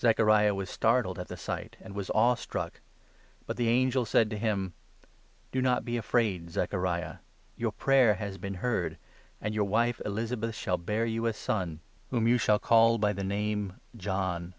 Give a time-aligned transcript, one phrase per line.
[0.00, 2.80] Zechariah was startled at the sight and 12 was awe struck.
[3.44, 5.12] But the angel said to him: 13"
[5.52, 7.16] Do not be afraid, Zechariah;
[7.56, 8.96] your prayer has been heard,
[9.38, 12.88] and your wife Elizabeth shall bear you a son, whom you shall 104 LUKE, 1.
[12.92, 14.54] call by the name John.